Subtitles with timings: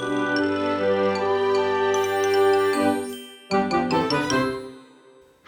[0.00, 0.06] ハ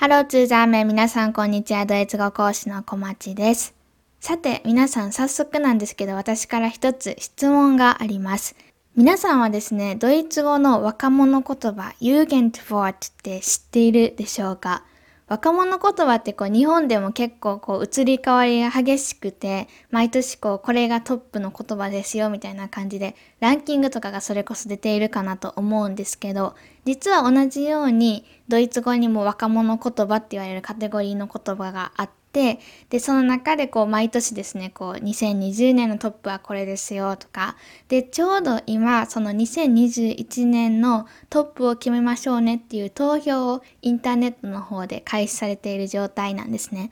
[0.09, 1.87] ローツーザーメン皆さんこんにちは。
[1.87, 3.75] ドイツ語講師の小町です。
[4.21, 8.55] さて皆さん早速なんですけど私から一つ質問があります。
[8.95, 14.85] 皆さんはですねドイツ語の若者言葉 Jugendwort って知っているでしょうか？
[15.33, 32.59] 若者言葉ってこう日本でも結構こう移り変わりが激しくて、毎年こうこれがトップの言葉ですよみたいな感じでランキングとかがそれこそ出ているかなと思うんですけど、実は同じようにドイツ語にも若者言葉って言われるカテゴリーの言葉があって、て、
[32.91, 37.57] で、その中でこう毎年ですね、こう2020年のトップはこれですよとか、
[37.89, 46.91] で、ちょうど今その2021年のトップを決めましょうねっていう投票をインターネットの方で開始されている状態なんですね。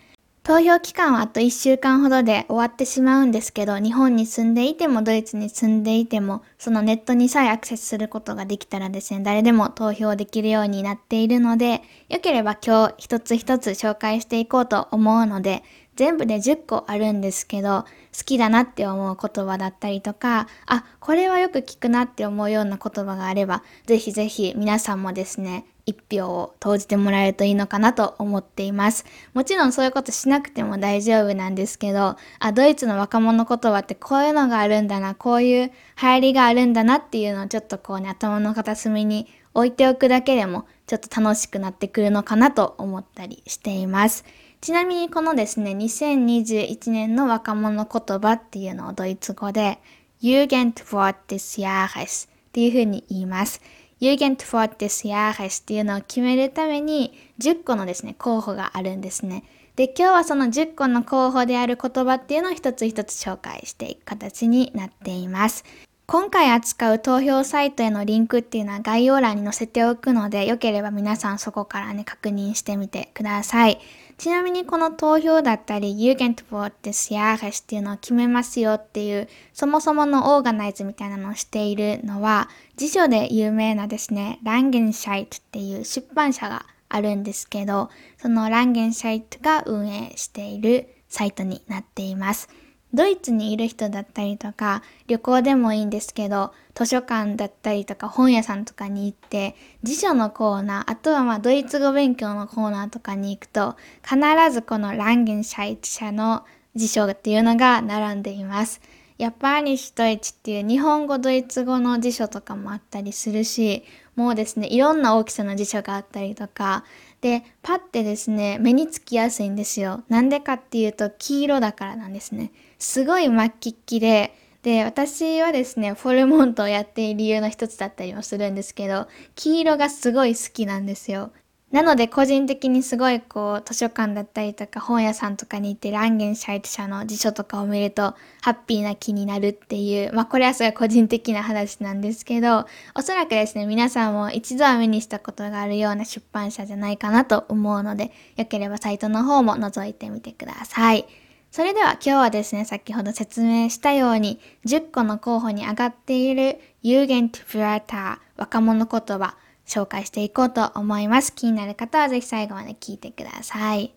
[0.51, 15.63] 投票期間はあと1週間ほどで終わってしまうんですけど、日本に住んでいてもドイツに住んでいても、そのネットにさえアクセスすることができたらですね、誰でも投票できるようになっているので、よければ今日一つ一つ紹介していこうと思うので、
[15.95, 29.05] 全部で10個あるんですけど、好きだなって思う言葉だったりとか、あ、これはよく聞くなって思うような言葉があれば、ぜひぜひ皆さんもですね、一票を投じてもらえるといいのかなと思っています。
[29.35, 44.25] もちろんそういうことしなくても大丈夫なんですけど、あ、ドイツの若者言葉ってこういうのがあるんだな、こういう流行りがあるんだなっていうのをちょっとこうね、頭の片隅に置いておくだけでもちょっと楽しくなってくるのかなと思ったりしています。
[44.61, 49.79] ちなみにこのですね、2021年の若者言葉っていうのをドイツ語で
[50.23, 53.63] Jugendwort des Jahres っていうふうに言います。
[54.01, 59.45] 有限トゥフォーティスやハイスっていうのを決めるために10個のですね、候補があるんですね。
[59.77, 65.65] で、今日はその10個の候補である言葉っていうのを一つ一つ紹介していく形になっています。
[66.11, 73.79] 今回扱う投票サイトへのリンクっていうのは概要欄に載せておくので、よければ皆さんそこからね、確認してみてください。
[74.19, 87.89] ちなみにこの投票だったり、Jugendwort des Jahres っていうのを決めますよっていう、そもそものオーガナイズみたいなのをしているのは、辞書で有名なですね、ランゲンシャイトっていう出版社があるんですけど、
[88.21, 92.49] そのランゲンシャイトが運営しているサイトになっています。
[92.93, 104.19] ドイツにいる人だったりとか、旅行でもいいんですけど、図書館だったりとか本屋さんとかに行って、辞書のコーナー、あとはまあドイツ語勉強のコーナーとかに行くと、必
[104.53, 108.81] ずこのランゲンシャイツ社の辞書っていうのが並んでいます。
[109.21, 113.85] やっぱりシュトイチっていう日本語、ドイツ語の辞書とかもあったりするし、
[114.17, 116.85] もうですね、いろんな大きさの辞書があったりとか、
[117.21, 120.05] で、パってですね、目につきやすいんですよ。
[120.09, 122.51] なんでかっていうと、黄色だからなんですね。
[122.79, 131.31] すごい末期っきで、で、私はですね、フォルモントをやっている理由の一つだったりもするんですけど、黄色がすごい好きなんですよ。
[131.73, 142.67] なので個人的にすごいこう図書館だったりとか本屋さんとかに行ってランゲンシャイト社の辞書とかを見るとハッピーな気になるっていう、まあこれはすごい個人的な話なんですけど、
[142.97, 151.07] おそらくですね、皆さんも一度は目にしたことがあるような出版社じゃないかなと思うので、よければサイトの方も覗いてみてください。
[151.53, 159.37] それでは今日はですね、先ほど説明したように10個の候補に上がっているユーゲント・フラター若者言葉
[159.71, 161.33] 紹介していこうと思います。
[161.33, 163.95] 気になる方はぜひ最後まで聞いてください。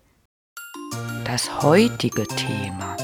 [1.24, 2.96] Das heutige Thema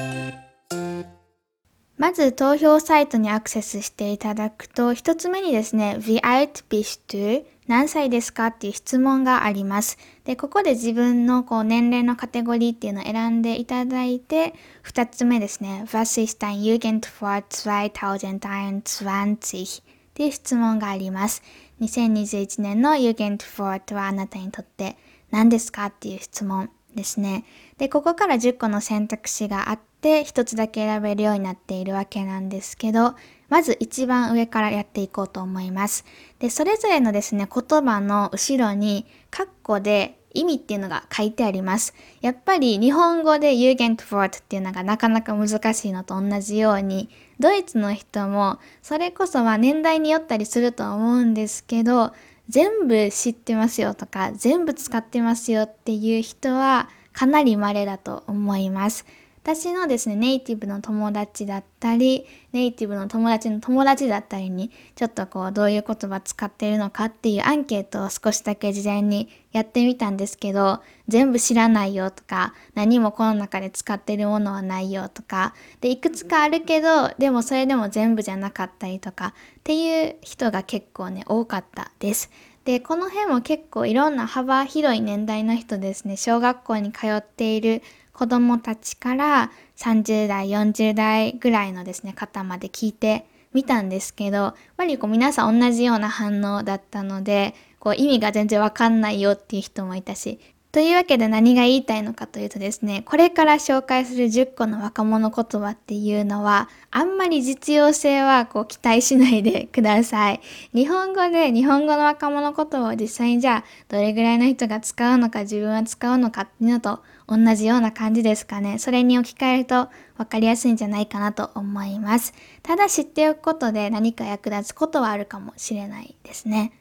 [1.99, 7.45] まず投票サイトにアクセスしていただくと、一つ目にですね、Wie alt bist du?
[7.67, 8.47] 何歳ですか？
[8.47, 9.99] っていう質問があります。
[10.25, 19.83] で、ここで自分のこう年齢のカテゴリーっていうのを選んでいただいて、二つ目ですね、Was ist dein Jugendwort 2021?
[19.83, 21.43] っていう質問があります。
[21.81, 24.97] 2021年の Jugendwort はあなたにとって
[25.31, 27.45] 何ですかっていう質問ですね。
[27.79, 33.15] で、ここから10個の選択肢があって、1つだけ選べるようになっているわけなんですけど、
[33.49, 36.05] まず一番上からやっていこうと思います。
[36.39, 41.95] で、それぞれのですね、言葉の後ろに、カッコで意味っていうのが書いてあります。
[42.21, 52.13] やっぱり日本語で Jugendwort っていうのがなかなか難しいのと同じように、ドイツの人もそれこそは年代によったりすると思うんですけど、
[52.49, 59.07] 全部知ってますよとか、全部使ってますよっていう人はかなり稀だと思います。
[59.43, 79.33] 私のですね、ネイティブの友達だったり、ネイティブの友達の友達だったりに、ちょっとこう、どういう言葉使っているのかっていうアンケートを少しだけ事前にやってみたんですけど、全部知らないよとか、何もこの中で使っているものはないよとか、で、いくつかあるけど、でもそれでも全部じゃなかったりとか、っ
[79.65, 82.31] ていう人が結構ね、多かったです。
[82.65, 87.83] で、この辺も結構いろんな幅広い年代の人ですね、小学校に通っている
[88.21, 93.25] 子供たちから30代、40代ぐらいのですね、方まで聞いて
[93.55, 100.39] みたんですけど、やっぱりこう皆さん同じような反応だったので、こう意味が全然わかんないよっていう人もいたし、
[100.73, 110.41] というわけで何が言いたいのかというとですね、これから紹介する10個の若者言葉っていうのは、あんまり実用性はこう期待しないでください。
[110.73, 118.79] 日本語で日本語の若者言葉を実際にじゃあどれぐらいの人が使うのか自分は使うのかっていうのと同じような感じですかね。
[118.79, 119.89] それに置き換えると
[120.19, 122.33] 分かりやすいんじゃないかなと思います。
[122.63, 126.73] ただ知っておくことで何か役立つことはあるかもしれないですね。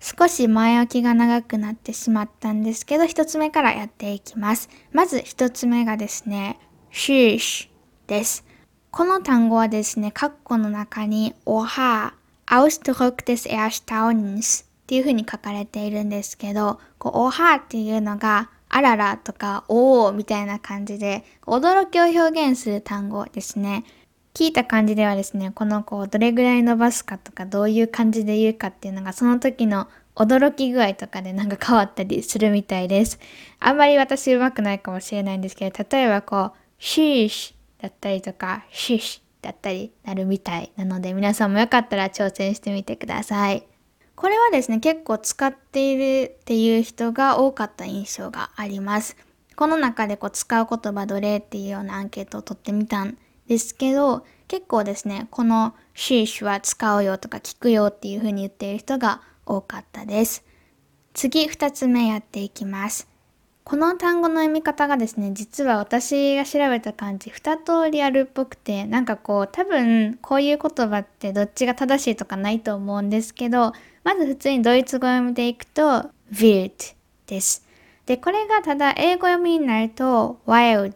[0.00, 4.68] 少し前置きが長くなってしまったんですけど、一つ目からやっていきます。
[4.92, 6.58] まず一つ目がですね、
[6.92, 7.68] sheesh
[8.06, 8.44] です。
[8.90, 12.14] この単語はですね、括弧の中に、おは、
[12.46, 23.84] Ausdruck des Erstaunens っていう風に書かれているんですけど、こうおはっていうのが、あららとか、おおみたいな感じで、驚きを表現する単語ですね。
[24.36, 33.18] 聞いた感じではですね、この子をどれぐらい伸ばすかとか、どういう感じで言うかっていうのが、その時の驚き具合とかで なんか変わったりするみたいです。
[33.60, 43.62] あんまり私上手くないかもしれないんですけど、例えばこう、シーシだったりとか、シーシだったりなるみたいなので、皆さんもよかったら挑戦してみてください。
[44.16, 49.16] これはですね、結構使っているっていう人が多かった印象があります。
[49.56, 53.16] この中でこう使う言葉どれっていうようなアンケートを取ってみたん
[53.48, 60.44] ですけど、結構ですね、この sheesh は使うよとか聞くよっていう風に言っている人が多かったです。
[61.14, 63.08] 次、二つ目やっていきます。
[63.64, 73.72] この単語の読み方がですね、実は私が調べた感じ、二通りあるっぽくて、なんかこう、多分、こういう言葉ってどっちが正しいとかないと思うんですけど、
[74.04, 76.94] まず普通にドイツ語読みでいくと、wild
[77.26, 77.66] です。
[78.06, 80.92] で、これがただ英語読みになると、wild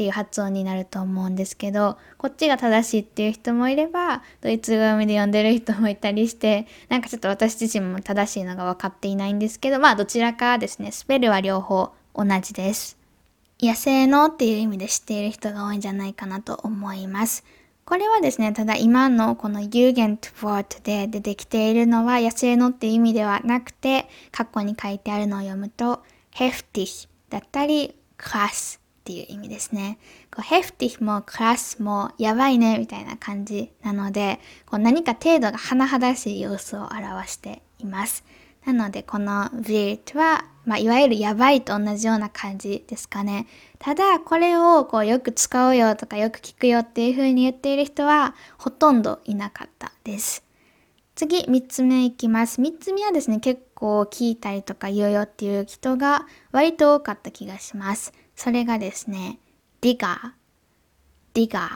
[0.00, 12.96] っていう発音になると思うんですけど、こっちが正しいっていう人もいれば、ドイツ語読みで読んでる人もいたりして、なんかちょっと私自身も正しいのが分かっていないんですけど、まあどちらかですね、スペルは両方同じです。
[13.60, 17.44] 野生のっていう意味で知っている人が多いんじゃないかなと思います。
[17.84, 26.02] これはですね、ただ今のこの Jugendwort で出てきているのは野生のっていう意味ではなくて、括弧に書いてあるのを読むと、
[26.34, 29.98] heftig だったり、krass っていう意味ですね。
[30.30, 38.24] こうヘフティもクラスもやばいねみたいな感じなので、こう何か程度が甚だしい様子を表しています。
[38.66, 43.46] なのでこの virt は、まあ、いわゆるやばいと同じような感じですかね。
[43.78, 50.44] ただこれをこうよく使うよとかよく聞くよっていう風に言っている人はほとんどいなかったです。
[51.20, 52.62] 次、3つ目いきます。
[52.62, 58.14] 3つ目はですね、結構聞いたりとか言うよっていう人が割と多かった気がします。
[58.42, 59.38] それがですね、
[59.82, 61.70] Digga、Digga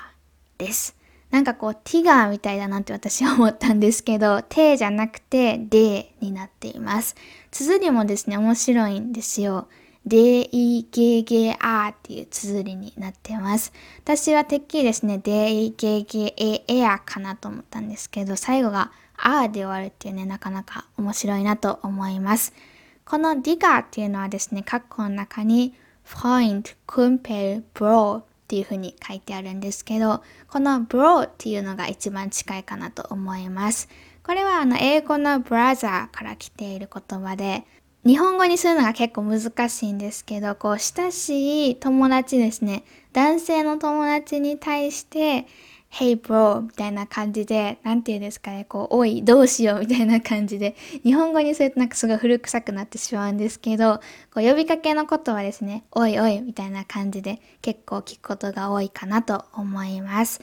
[0.56, 0.96] です。
[1.31, 7.16] なんかこう、ティガーみたいだなって私は思ったんですけど、テじゃなくて、デになっています。
[7.50, 9.69] 綴りもですね、面白いんですよ。
[10.06, 13.70] D I G G A っていう綴りになっています。
[14.02, 22.55] 私はてっきりですね、 D I G G E R かなと思ったんですけど、最後がアーで終わるっていうね、なかなか面白いなと思います。
[23.05, 25.74] このディガーっていうのはですね、括弧の中に
[26.06, 33.89] Freund, Kumpel, Bro っていうふうに書いてあるんですけど、この Bro っていうのが一番近いかなと思います。
[34.23, 37.65] これはあの英語の brother から来ている言葉で、
[38.06, 42.84] 日本語にするのが結構難しいんですけど、こう親しい友達ですね。
[43.13, 45.46] 男性の友達に対して、
[45.96, 50.74] Hey bro みたいな感じで、なんて言うんですかね、こう、おい、どうしようみたいな感じで、
[51.05, 54.01] 日本語にするとなんかすごい古臭くなってしまうんですけど、
[54.34, 60.43] こう呼びかけのことはですね、おいおいみたいな感じで結構聞くことが多いかなと思います。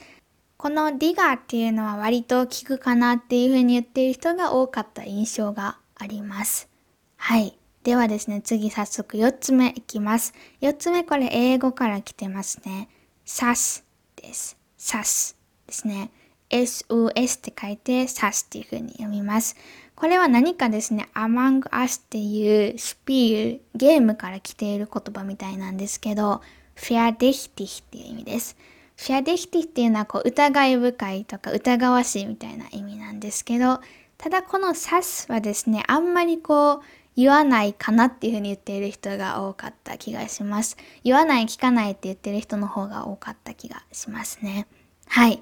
[0.55, 6.69] このディガーっていうのは割と聞くかなっていうふうに言っている人が多かった印象があります。
[7.17, 7.57] はい。
[7.83, 10.33] ではですね、次早速4つ目いきます。
[10.61, 12.87] 4つ目これ英語から来てますね。
[13.25, 13.83] SAS
[14.15, 14.57] です。
[14.77, 15.40] SAS。
[15.71, 16.11] ですね。
[16.49, 19.55] SOS って書いて SAS っていう風に読みます。
[19.95, 26.41] これは何かですね、Among Us っていうスピール、ゲームから来ている言葉みたいなんですけど、
[26.75, 28.57] フェアデヒティっていう意味です。
[28.97, 33.79] フェアデヒティっていうのはこう疑い深いとか疑わしいみたいな意味なんですけど、
[34.17, 36.81] ただこのサスはですね、あんまりこう
[37.15, 40.75] 言わないかなっていうふうに言っている人が多かった気がします。
[41.03, 44.67] 言わない、聞かないって言ってる人の方が多かった気がしますね。
[45.07, 45.41] はい。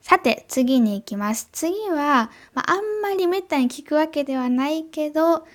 [0.00, 1.48] さて、次に行きます。
[1.52, 5.46] 次は、まあ、んまりめったに聞くわけではないけど、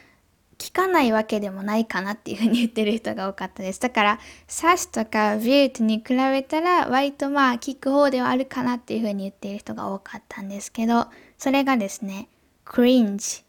[0.57, 3.79] 聞かないわけでもないかなっていうふうに言ってる人が多かったです。
[3.81, 12.29] だから、サスとかビュートに比べたら、割とまあ聞く方ではあるかなっていうふうに言っている人が多かったんですけど、それがですね、
[12.65, 13.43] cringe。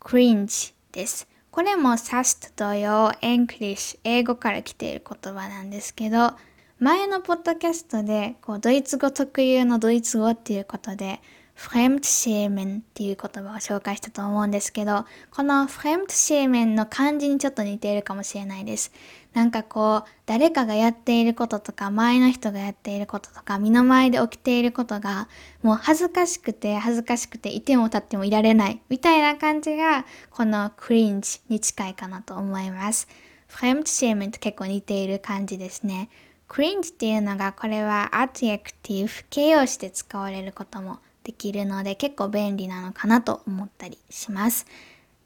[0.00, 1.28] cringe です。
[1.50, 6.32] これも SAST 同様、English、英語から来ている言葉なんですけど、
[6.80, 11.20] 前のポッドキャストでこうドイツ語特有のドイツ語っていうことで、
[11.52, 18.92] フレムトシェーメンっていう言葉を紹介したと思うんですけど、このフレムトシェーメンの漢字にちょっと似ているかもしれないです。
[19.34, 25.28] なんかこう、誰かがやっていることとか、前の人がやっていることとか、身の前で起きていることが、
[25.62, 33.06] もう恥ずかしくて、恥ずかしくて、いても立ってもいられない、みたいな感じが、このクリンジに近いかなと思います。
[33.48, 36.08] フレムトシェーメンと結構似ている感じですね。
[36.50, 44.66] クリンジっていうのが、これはアティエクティブ、形容詞で使われることもできるので、結構便利なのかなと思ったりします。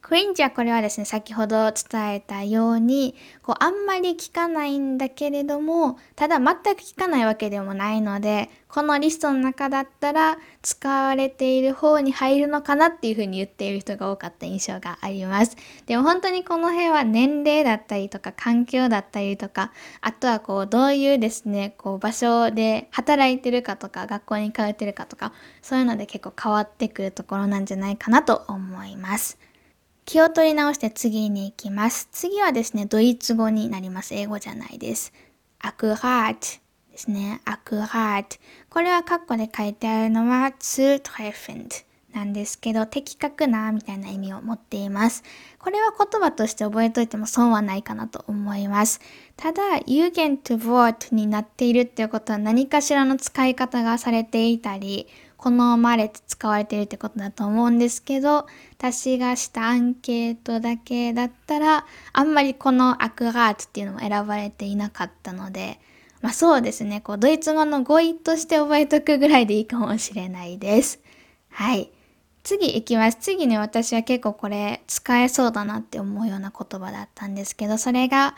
[0.05, 15.57] クリンジはこれはですね、先ほど伝えたように、こうあんまり聞かないんだけれども、ただ全く聞かないわけでもないので、このリストの中だったら使われている方に入るのかなっていうふうに言っている人が多かった印象があります。
[15.87, 25.33] でも本当にこの辺は年齢だったりとか環境だったりとか、あとはこうどういうですね、こう場所で働いてるかとか、学校に通ってるかとか、
[25.63, 29.39] そういうので結構変わってくるところなんじゃないかなと思います。
[30.05, 32.09] 気を取り直して次に行きます。
[32.13, 34.15] 次はですね、ドイツ語になります。
[34.15, 35.13] 英語じゃないです。
[35.61, 36.41] アクラート
[36.93, 37.41] ですね。
[37.45, 38.37] アクラート。
[38.69, 45.25] これはカッコで書いてあるのは zutreffend なんですけど、的確なみたいな意味を持っています。
[45.59, 49.01] これは言葉として覚えといても損はないかなと思います。
[49.37, 55.09] ただ、有限 to word になっているっていうことは何かしらの使い方がされていたり、
[55.45, 58.47] 好まれて使われているってことだと思うんですけど、
[58.79, 61.85] 私がしたアンケートだけだったら、
[62.15, 65.81] あんまりこのアクラーツっていうのも選ばれていなかったので、
[66.23, 71.01] まあそうですね、こうドイツ語の語彙として覚えとくぐらいでいいかもしれないです。
[71.51, 71.91] はい。
[72.43, 73.19] 次行きます。
[73.21, 78.35] 次に私は結構これ使えそうだなって思うような言葉だったんですけど、それが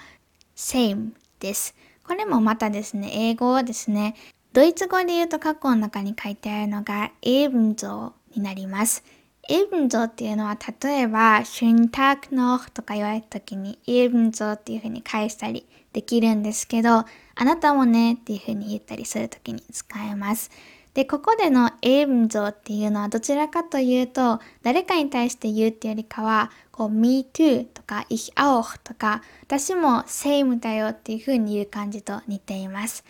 [0.56, 1.76] same です。
[2.04, 4.14] これもまたですね、英語はですね、
[4.56, 9.04] ドイツ語で言うと過去の中に書いてあるのが ebenso になります。
[9.50, 20.50] ebenso っていうのは例えば schönen Tag noch とか言われた時に ebenso っていう風に返したりできるんですけど、あなたもねっていう風に言ったりする時に使えます。
[20.94, 33.04] で、ここでの ebenso っていうのはどちらかというと、誰かに対して言うっていうよりかは、こう、me too とか ich auch とか、私も same だよっていう風に言う感じと似ています。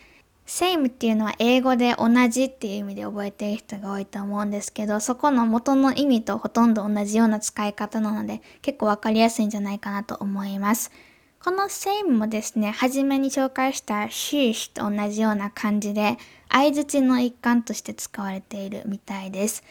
[0.46, 10.90] Same っていうのは英語で同じっていう意味で覚えている人が多いと思うんですけど、そこの元の意味とほとんど同じような使い方なので結構わかりやすいんじゃないかなと思います。
[11.42, 16.16] この same もですね、初めに紹介した sheesh と同じような感じで
[16.48, 19.62] 相槌の一環として使われているみたいです。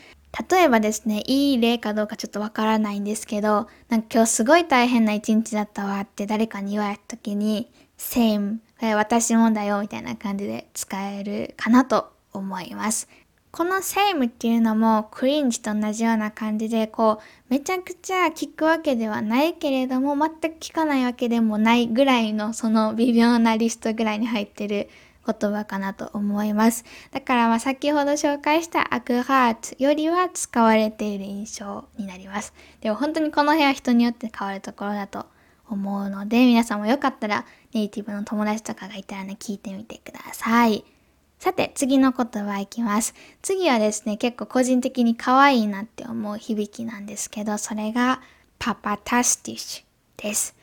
[0.50, 8.58] 例えばですね、いい例かどうかちょっとわからないんですけど、なんか今日すごい大変な一日だったわって誰かに言われた時に、same
[8.96, 13.08] 私もだよみたいな感じで使えるかなと思います。
[13.52, 24.90] この same っていうのもクリンジと同じような感じでこうめちゃくちゃ聞くわけではないけれども全く聞かないわけでもないぐらいのその微妙なリストぐらいに入ってる
[25.26, 26.84] 言葉かなと思います。
[27.12, 32.54] だからまあ先ほど紹介したアクハーツよりは使われている印象になります。
[32.82, 35.26] でも本当にこの辺は人によって変わるところだと
[35.68, 40.86] 思うので、皆さんもよかったらネイティブの友達とかがいたらね、聞いてみてください。
[41.40, 43.14] さて、次の言葉いきます。
[43.42, 48.22] 次はですね、結構個人的に可愛いなって思う響きなんですけど、それが
[48.60, 50.56] パパタスティッシュです。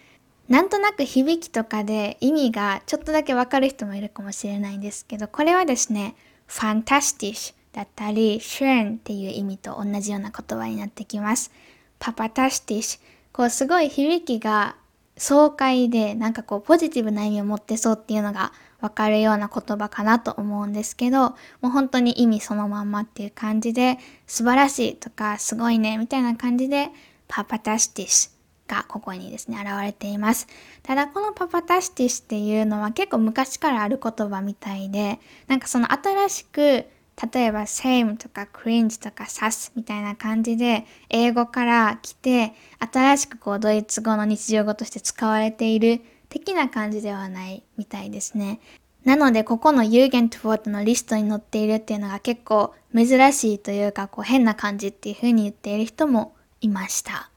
[0.48, 6.16] なんとなく響きとかで意味がちょっとだけわかる人もいるかもしれないんですけど、これはですね、
[6.46, 11.52] fantastisch だったり、 schön っていう意味と同じような言葉になってきます。
[11.98, 13.00] papatastisch。
[13.34, 14.76] こうすごい響きが
[15.22, 26.88] 爽快でなんかこうポジティブな意味を持ってそうっていうのがわかるような言葉かなと思うんですけど、もう本当に意味そのまんまっていう感じで、素晴らしいとかすごいねみたいな感じで、
[27.28, 28.36] papatastisch
[28.66, 30.48] がここにですね、現れています。
[30.82, 36.84] ただこの papatastisch っていうのは結構昔からある言葉みたいで、なんかその新しく
[37.32, 42.52] 例えば same とか cringe とか sus みたいな感じで英語から来て
[42.92, 48.60] 新しくこうドイツ語の日常語として使われている的な感じではないみたいですね。
[49.04, 57.30] なのでここの Jugendwort のリストに載っているっていうのが結構珍しいというかこう変な感じっていう風に言っている人もいました。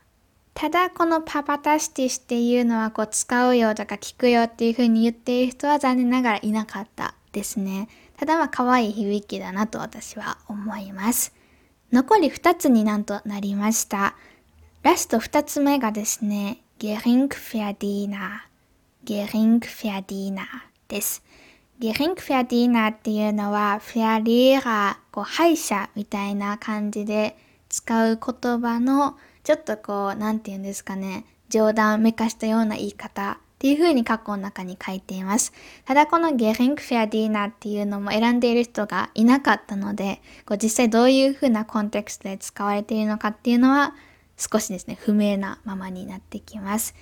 [0.53, 7.89] ただこのパパタシティスっていうのはこう使うよとか聞くよっていう風に言っている人は残念ながらいなかったですね。
[8.17, 11.33] ただまあ可愛い響きだなと私は思います。
[11.91, 14.15] 残り2つになんとなりました。
[14.83, 18.29] ラスト2つ目がですね、ゲリングフェアディーナー、
[19.03, 20.45] ゲリングフェアディーナー
[20.87, 21.23] です。
[21.79, 27.37] ゲリングフェアディーナーっていうのは、フェアリーラー、こう歯医者みたいな感じで
[27.69, 35.51] 使う言葉のちょっとこう、なんて言うんですかね、冗談をめかしたような言い方っていう風に過去の中に書いています。
[35.85, 43.95] ただこのゲリングフェアディーナっていうのも選んでいる人がいなかったので、こう実際どういう風なコンテクストで使われているのかっていうのは
[44.37, 46.93] 少しですね、不明なままになってきます。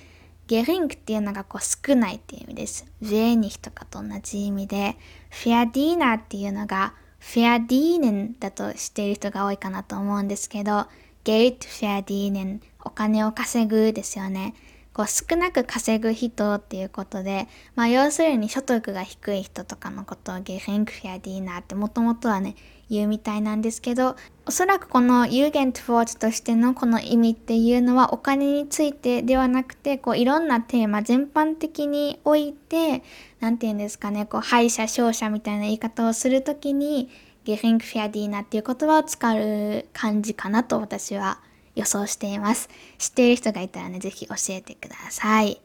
[0.48, 2.86] ゲリングっていうのがこう少ないっていう意味です。
[3.01, 4.96] ウェーニヒとかと同じ意味で、
[5.32, 10.86] フェアディーナっていうのがフェアディーネンだとしている人が多いかなと思うんですけど、
[11.25, 14.53] ゲイトフェアディーネン、お金を稼ぐですよね。
[14.94, 22.56] こう少なく稼ぐ人っていうことで、まあ要するに所得が低い人とかのことをゲリングフェアディーナーってもともとはね、
[22.90, 33.04] 言うみたいなんですけど、おそらくこのユーゲントフォーツとしてのこの意味っていうのはお金についてではなくて、こういろんなテーマ全般的において、
[33.40, 37.10] なんて言うんですかね、こう敗者勝者みたいな言い方をするときに、
[37.46, 42.70] ゲリングフェアディーナっていう言葉を使う感じかなと私は思います予想しています。
[42.98, 45.62] 知っている人がいたらね、ぜひ教えてください。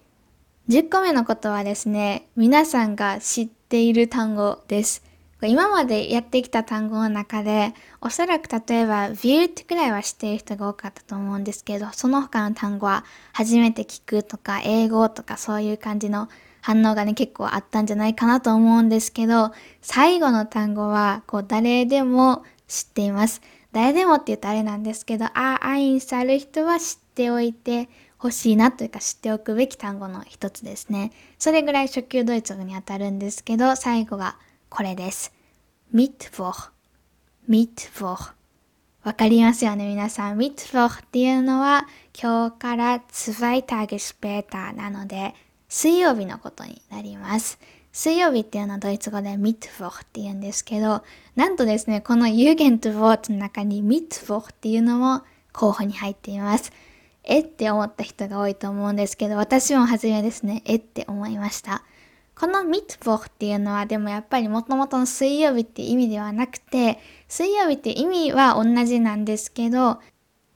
[0.68, 5.02] 10個目のことはですね、皆さんが知っている単語です。
[5.42, 16.28] 今までやってきた単語の中で、おそらく例えば viewed くらいは知っている人が多かったと思うんですけど、その他の単語は初めて聞くとか、英語とかそういう感じの
[16.60, 23.40] 反応がね、結構あったんじゃないかなと思うんですけど、最後の単語は、こう、誰でも知っています。
[23.72, 31.12] 誰でもって言うとあれなんですけど、あ、アインさる人は知っておいてほしいなというか知っておくべき単語の一つですね。
[31.38, 34.36] それぐらい初級ドイツ語にあたるんですけど、最後が
[34.68, 35.32] これです。
[35.92, 36.70] ミット t
[37.46, 38.38] ミット t
[39.04, 40.38] わかりますよね、皆さん。
[40.38, 41.86] Mittwoch っていうのは、
[42.20, 45.34] 今日から2 Tage später なので、
[45.68, 47.58] 水曜日のことになります。
[47.92, 51.02] 水曜日っていうのはドイツ語で Mittwoch って言うんですけど、
[51.36, 55.22] なんとですね、この Jugendwort の中に Mittwoch っていうのも
[55.52, 56.72] 候補に入っています。
[57.24, 61.82] えって思った人が多いと思うんですけど、私も初めですね、えって思いました。
[62.38, 70.00] この Mittwoch っていうのはでもやっぱりもともとの水曜日って意味ではなくて、水曜日って意味は同じなんですけど、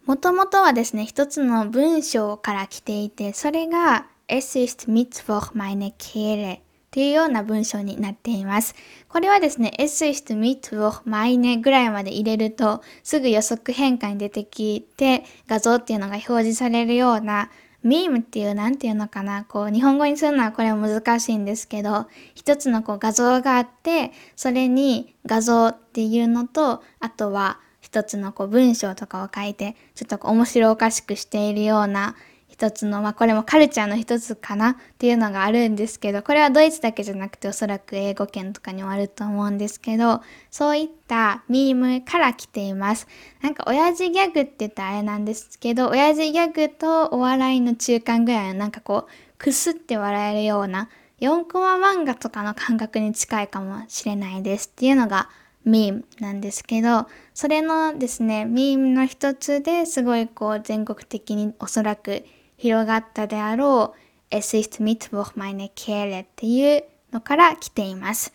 [0.07, 6.61] もともとはですね、一つの文章から来ていて、それが Es ist Mittwoch meine Kehle
[6.93, 8.77] というような文章になっています。
[9.09, 17.51] これはですね、Es ist Mittwoch meine ぐらいまで入れるとすぐ予測変換に出てきて画像っていうのが表示されるような
[17.83, 32.15] ミームっていうなんていうのかな、こう日本語にするのはこれ難しいんですけど、一つのこう画像があって、それに画像っていうのと、あとは一つのこう文章とかを書いて、ちょっと面白おかしくしているような
[32.53, 43.09] 一つの、まあこれもカルチャーの一つかなっていうのがあるんですけど、これはドイツだけじゃなくておそらく英語圏とかにもあると思うんですけど、そういったミームから来ています。
[43.41, 55.31] なんか親父ギャグって言ったらあれなんですけど、親父ギャグとお笑いの中間ぐらいのなんかこう、くすって笑えるような4コマ漫画とかの感覚に近いかもしれないですっていうのが
[55.65, 62.25] ミームなんですけど、それのですね、ミームの一つですごいこう全国的におそらく
[62.63, 63.93] 広がったであろ
[64.31, 68.33] う Es ist Mittwoch meine Kehle っていうのから来ています。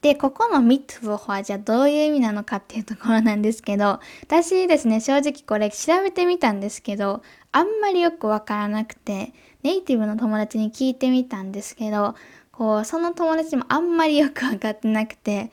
[0.00, 9.32] で、ここの Mittwoch はじゃあどういう意味なのかっていうところなんですけど、私ですね、正直これ調べてみたんですけど、あんまりよくわからなくて、
[9.64, 12.14] ネイティブの友達に聞いてみたんですけど、
[12.52, 15.50] こう、その友達もあんまりよくわかってなくて、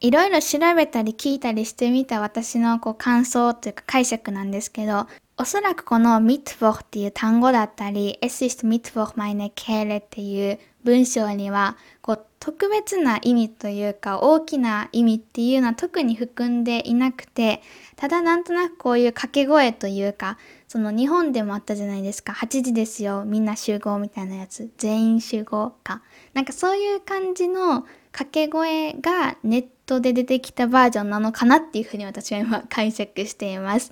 [0.00, 5.06] いろいろ調べたり聞いたりしてみた私のこう感想というか解釈なんですけど、
[5.40, 17.60] おそらくこの Mittwoch っていう単語だったり、Es ist Mittwoch meine Kehle っていう文章には、こう、特別な意味というか大きな意味っていうのは特に含んでいなくて
[17.96, 22.32] ただなんとなくこういう掛け声というかその日本でもあったじゃないですか。
[22.32, 24.70] 8時ですよみんな集合みたいなやつ。
[24.78, 26.00] 全員集合か。
[26.32, 33.90] なんかそういう感じの掛け声がネットで出てきたバージョンなのかなっていうふうに私は今解釈しています。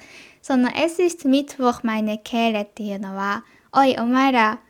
[0.49, 4.63] その Es ist Mittwoch meine Kehre っていうのはおいお前ら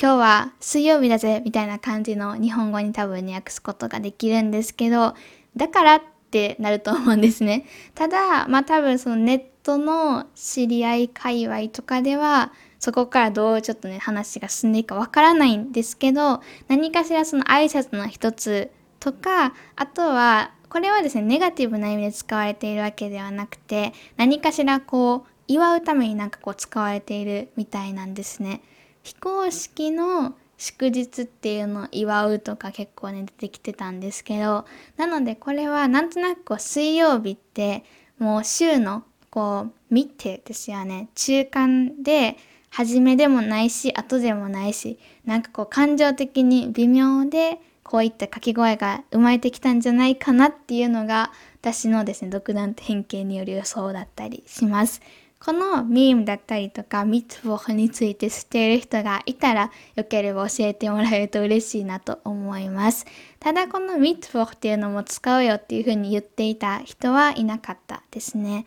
[0.00, 5.14] 今日は水曜日だぜみたいな感じの日本語に多分訳すことができるんですけど
[5.54, 7.66] だからってなると思うんですね。
[7.94, 18.70] ただまあ多分そのネットの知り合い界隈とかではそこからどうちょっとね話が進んでいくかわからないんですけど何かしらその挨拶の一つ
[19.00, 28.62] とかあとはこれはですねネガティブな意味で使われているわけではなくて何かしらこう祝うためになんかこう使われているみたいなんですね。
[29.02, 34.64] 非公式の祝日っていうのを祝うとか結構ね出てきてたんですけど
[34.96, 37.84] なのでこれはなんとなくこう水曜日って
[38.18, 42.36] もう週のこう見てですよね中間で
[42.70, 55.00] 初めでもないし後でもないしなんかこう感情的に微妙でこういった掛け声が生まれてきたんじゃないかなっていうのが私のですね独断と偏見による予想だったりします。
[55.38, 63.06] このミームだったりとかミツボフについて知っている人がいたらよければ教えてもらえると嬉しいなと思います。
[63.38, 68.66] ただこのミツボフっていうのも使うよっていうふうに言っていた人はいなかったですね。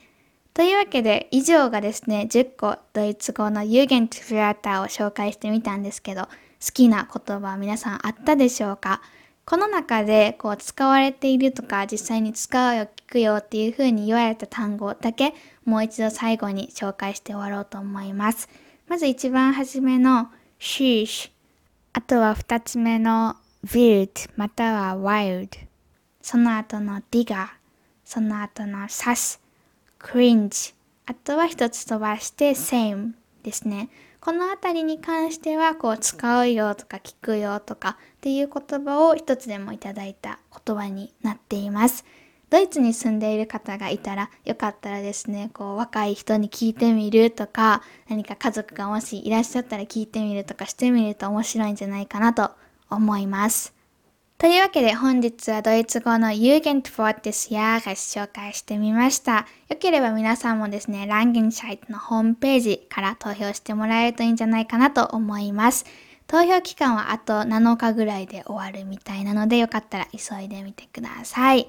[0.54, 6.28] というわけで以上がですね10個ドイツ語のユーゲントフラーターを紹介してみたんですけど
[6.64, 9.02] 好きな言葉皆さんあったでしょうか？
[9.46, 15.34] この中でこう使われているとか実際に使うよ聞くよっていう風に言われた単語だけ
[15.66, 18.48] もう一度最後に紹介して終わろうと思います。
[18.88, 20.28] まず一番初めの
[20.60, 21.32] sheesh
[21.94, 25.50] あとは二つ目の wild または wild
[26.22, 27.48] その後の digger
[28.06, 29.40] その後の sus
[30.00, 33.90] cringe あとは一つ飛ばして same ですね。
[34.22, 42.04] この辺りに関してはこう使うよとか聞くよとかっていう言葉を一つでもいただいた言葉になっています。
[42.50, 52.52] ドイツに住んでいる方がいたらよかったらですね、こう若い人に聞いてみるとか何か家族がもしいらっしゃったら聞いてみるとかしてみると面白いんじゃないかなと
[52.90, 53.79] 思います。
[54.40, 59.46] というわけで本日はドイツ語の Jugendwort des YA が紹介してみました。
[59.68, 65.84] よければ皆さんもですね、ランゲンシャイトのホームページから投票してもらえるといいんじゃないかなと思います。
[66.26, 71.68] 投票期間はあと7日ぐらいで終わるみたいなのでよかったら急いでみてください。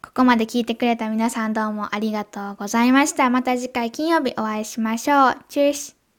[0.00, 3.28] ここまで聞いてくれた皆さんどうもありがとうございました。
[3.28, 5.36] また次回金曜日お会いしましょう。
[5.48, 6.03] チュース